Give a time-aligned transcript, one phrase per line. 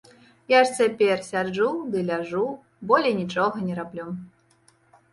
[0.53, 2.43] Я ж цяпер сяджу ды ляжу,
[2.93, 4.05] болей нічога не раблю.